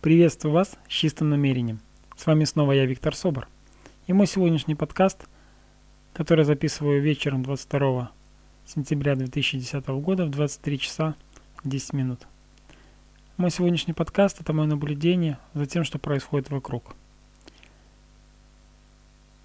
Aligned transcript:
Приветствую 0.00 0.52
вас 0.52 0.76
с 0.88 0.92
чистым 0.92 1.28
намерением. 1.28 1.80
С 2.16 2.24
вами 2.24 2.44
снова 2.44 2.70
я, 2.70 2.86
Виктор 2.86 3.16
Собор. 3.16 3.48
И 4.06 4.12
мой 4.12 4.28
сегодняшний 4.28 4.76
подкаст, 4.76 5.26
который 6.12 6.44
записываю 6.44 7.02
вечером 7.02 7.42
22 7.42 8.12
сентября 8.64 9.16
2010 9.16 9.84
года 9.88 10.24
в 10.24 10.30
23 10.30 10.78
часа 10.78 11.16
10 11.64 11.94
минут. 11.94 12.20
Мой 13.38 13.50
сегодняшний 13.50 13.92
подкаст– 13.92 14.40
это 14.40 14.52
мое 14.52 14.68
наблюдение 14.68 15.36
за 15.52 15.66
тем, 15.66 15.82
что 15.82 15.98
происходит 15.98 16.48
вокруг. 16.48 16.94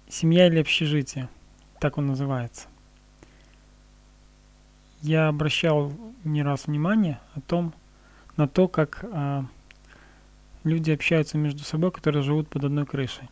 Семья 0.08 0.46
или 0.46 0.60
общежитие, 0.60 1.28
так 1.80 1.98
он 1.98 2.06
называется. 2.06 2.68
Я 5.02 5.26
обращал 5.26 5.92
не 6.22 6.44
раз 6.44 6.68
внимание 6.68 7.18
о 7.34 7.40
том, 7.40 7.74
на 8.36 8.46
то, 8.46 8.68
как 8.68 9.04
а, 9.10 9.46
люди 10.64 10.90
общаются 10.90 11.38
между 11.38 11.62
собой, 11.62 11.92
которые 11.92 12.22
живут 12.22 12.48
под 12.48 12.64
одной 12.64 12.86
крышей. 12.86 13.28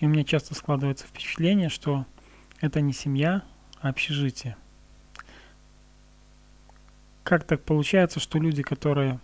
И 0.00 0.06
у 0.06 0.08
меня 0.08 0.24
часто 0.24 0.54
складывается 0.54 1.06
впечатление, 1.06 1.68
что 1.68 2.04
это 2.60 2.80
не 2.80 2.92
семья, 2.92 3.42
а 3.80 3.88
общежитие. 3.88 4.56
Как 7.22 7.44
так 7.44 7.62
получается, 7.62 8.20
что 8.20 8.38
люди, 8.38 8.62
которые 8.62 9.18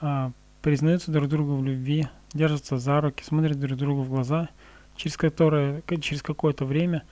а, 0.00 0.32
признаются 0.62 1.12
друг 1.12 1.28
другу 1.28 1.56
в 1.56 1.64
любви, 1.64 2.08
держатся 2.32 2.78
за 2.78 3.00
руки, 3.00 3.22
смотрят 3.22 3.60
друг 3.60 3.78
другу 3.78 4.02
в 4.02 4.08
глаза, 4.08 4.48
через 4.96 5.16
которое, 5.16 5.82
через 6.00 6.22
какое-то 6.22 6.64
время, 6.64 7.04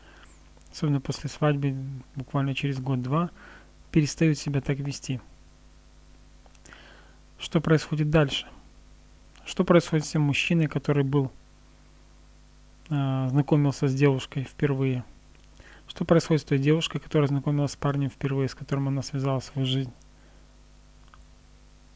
особенно 0.73 1.01
после 1.01 1.31
свадьбы, 1.31 1.77
буквально 2.17 2.55
через 2.55 2.81
год-два, 2.81 3.31
перестают 3.93 4.39
себя 4.39 4.61
так 4.61 4.79
вести. 4.79 5.21
Что 7.39 7.61
происходит 7.61 8.11
дальше? 8.11 8.47
Что 9.45 9.65
происходит 9.65 10.05
с 10.07 10.11
тем 10.11 10.23
мужчиной, 10.23 10.67
который 10.67 11.05
был, 11.05 11.33
э, 12.89 13.29
знакомился 13.31 13.89
с 13.89 13.95
девушкой 13.95 14.45
впервые? 14.45 15.05
Что 15.89 16.05
происходит 16.05 16.43
с 16.43 16.45
той 16.45 16.59
девушкой, 16.59 17.01
которая 17.01 17.29
знакомилась 17.29 17.73
с 17.73 17.77
парнем 17.77 18.11
впервые, 18.11 18.49
с 18.49 18.55
которым 18.55 18.89
она 18.89 19.03
связала 19.03 19.41
свою 19.41 19.67
жизнь? 19.67 19.93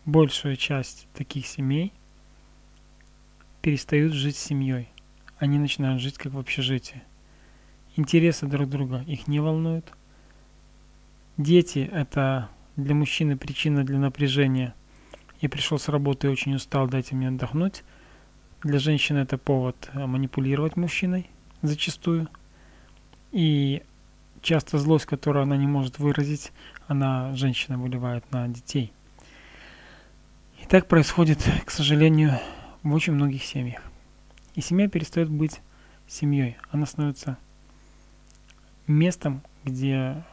Большая 0.04 0.56
часть 0.56 1.06
таких 1.14 1.46
семей 1.46 1.92
перестают 3.62 4.12
жить 4.12 4.36
с 4.36 4.44
семьей. 4.44 4.88
Они 5.38 5.58
начинают 5.58 6.00
жить 6.00 6.18
как 6.18 6.32
в 6.32 6.38
общежитии. 6.38 7.02
Интересы 7.96 8.46
друг 8.46 8.68
друга 8.68 9.02
их 9.06 9.28
не 9.28 9.40
волнуют. 9.40 9.92
Дети– 11.36 11.88
это 11.92 12.50
для 12.76 12.94
мужчины 12.94 13.36
причина 13.36 13.84
для 13.84 13.98
напряжения– 13.98 14.74
я 15.44 15.50
пришел 15.50 15.78
с 15.78 15.90
работы 15.90 16.26
и 16.26 16.30
очень 16.30 16.54
устал, 16.54 16.88
дайте 16.88 17.14
мне 17.14 17.28
отдохнуть. 17.28 17.84
Для 18.62 18.78
женщины 18.78 19.18
это 19.18 19.36
повод 19.36 19.90
э, 19.92 20.06
манипулировать 20.06 20.76
мужчиной 20.76 21.28
зачастую. 21.60 22.28
И 23.30 23.82
часто 24.40 24.78
злость, 24.78 25.04
которую 25.04 25.42
она 25.42 25.58
не 25.58 25.66
может 25.66 25.98
выразить, 25.98 26.50
она, 26.88 27.34
женщина, 27.34 27.76
выливает 27.76 28.24
на 28.32 28.48
детей. 28.48 28.90
И 30.62 30.64
так 30.64 30.88
происходит, 30.88 31.46
к 31.66 31.70
сожалению, 31.70 32.38
в 32.82 32.94
очень 32.94 33.12
многих 33.12 33.44
семьях. 33.44 33.82
И 34.54 34.62
семья 34.62 34.88
перестает 34.88 35.28
быть 35.28 35.60
семьей. 36.08 36.56
Она 36.70 36.86
становится 36.86 37.36
местом, 38.86 39.42
где 39.62 40.24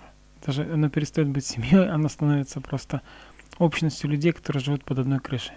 даже 0.46 0.64
она 0.72 0.90
перестает 0.90 1.28
быть 1.28 1.46
семьей, 1.46 1.90
она 1.94 2.08
становится 2.08 2.62
просто 2.62 3.02
общностью 3.62 4.10
людей, 4.10 4.32
которые 4.32 4.62
живут 4.62 4.84
под 4.84 5.00
одной 5.00 5.20
крышей. 5.20 5.54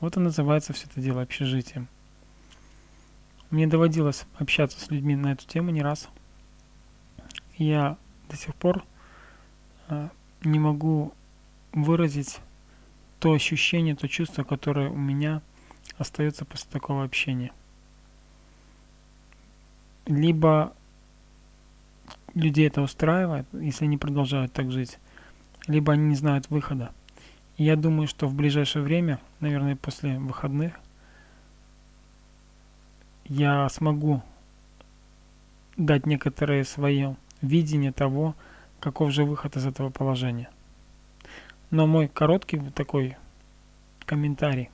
Вот 0.00 0.16
и 0.16 0.20
называется 0.20 0.72
все 0.72 0.86
это 0.86 1.00
дело 1.00 1.22
общежитием. 1.22 1.88
Мне 3.50 3.68
доводилось 3.68 4.26
общаться 4.36 4.80
с 4.80 4.90
людьми 4.90 5.14
на 5.14 5.32
эту 5.32 5.46
тему 5.46 5.70
не 5.70 5.80
раз. 5.80 6.08
Я 7.56 7.96
до 8.28 8.36
сих 8.36 8.52
пор 8.56 8.84
э, 9.88 10.08
не 10.42 10.58
могу 10.58 11.14
выразить 11.72 12.40
то 13.20 13.32
ощущение, 13.32 13.94
то 13.94 14.08
чувство, 14.08 14.42
которое 14.42 14.90
у 14.90 14.96
меня 14.96 15.40
остается 15.98 16.44
после 16.44 16.68
такого 16.70 17.04
общения. 17.04 17.52
Либо 20.06 20.74
людей 22.34 22.66
это 22.66 22.82
устраивает, 22.82 23.46
если 23.52 23.84
они 23.84 23.98
продолжают 23.98 24.52
так 24.52 24.72
жить, 24.72 24.98
либо 25.68 25.92
они 25.92 26.06
не 26.06 26.16
знают 26.16 26.50
выхода. 26.50 26.92
Я 27.56 27.76
думаю, 27.76 28.08
что 28.08 28.26
в 28.26 28.34
ближайшее 28.34 28.82
время, 28.82 29.20
наверное, 29.38 29.76
после 29.76 30.18
выходных, 30.18 30.74
я 33.26 33.68
смогу 33.68 34.22
дать 35.76 36.04
некоторое 36.04 36.64
свое 36.64 37.16
видение 37.42 37.92
того, 37.92 38.34
каков 38.80 39.12
же 39.12 39.24
выход 39.24 39.56
из 39.56 39.66
этого 39.66 39.90
положения. 39.90 40.50
Но 41.70 41.86
мой 41.86 42.08
короткий 42.08 42.58
такой 42.74 43.16
комментарий. 44.04 44.70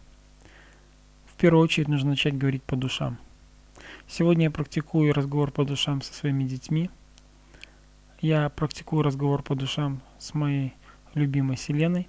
В 1.26 1.36
первую 1.36 1.62
очередь 1.62 1.88
нужно 1.88 2.10
начать 2.10 2.36
говорить 2.36 2.62
по 2.62 2.76
душам. 2.76 3.18
Сегодня 4.08 4.44
я 4.44 4.50
практикую 4.50 5.12
разговор 5.12 5.50
по 5.50 5.64
душам 5.64 6.02
со 6.02 6.12
своими 6.12 6.44
детьми. 6.44 6.90
Я 8.20 8.48
практикую 8.48 9.02
разговор 9.02 9.42
по 9.42 9.54
душам 9.54 10.00
с 10.18 10.34
моей 10.34 10.74
любимой 11.14 11.56
Селеной. 11.56 12.08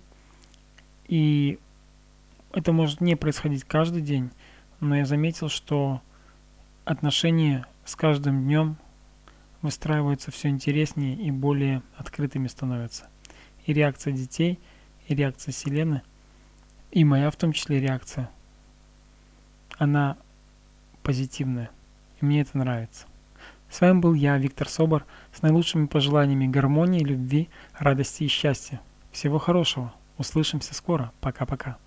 И 1.11 1.59
это 2.53 2.71
может 2.71 3.01
не 3.01 3.17
происходить 3.17 3.65
каждый 3.65 4.01
день, 4.01 4.31
но 4.79 4.95
я 4.95 5.05
заметил, 5.05 5.49
что 5.49 6.01
отношения 6.85 7.65
с 7.83 7.97
каждым 7.97 8.45
днем 8.45 8.77
выстраиваются 9.61 10.31
все 10.31 10.47
интереснее 10.47 11.15
и 11.15 11.29
более 11.29 11.83
открытыми 11.97 12.47
становятся. 12.47 13.09
И 13.65 13.73
реакция 13.73 14.13
детей, 14.13 14.57
и 15.09 15.13
реакция 15.13 15.51
Селены, 15.51 16.01
и 16.91 17.03
моя 17.03 17.29
в 17.29 17.35
том 17.35 17.51
числе 17.51 17.81
реакция, 17.81 18.31
она 19.77 20.15
позитивная. 21.03 21.71
И 22.21 22.25
мне 22.25 22.39
это 22.39 22.57
нравится. 22.57 23.05
С 23.69 23.81
вами 23.81 23.99
был 23.99 24.13
я, 24.13 24.37
Виктор 24.37 24.69
Собор, 24.69 25.05
с 25.33 25.41
наилучшими 25.41 25.87
пожеланиями 25.87 26.47
гармонии, 26.47 27.03
любви, 27.03 27.49
радости 27.77 28.23
и 28.23 28.29
счастья. 28.29 28.79
Всего 29.11 29.39
хорошего! 29.39 29.93
Услышимся 30.21 30.75
скоро. 30.75 31.11
Пока-пока. 31.19 31.79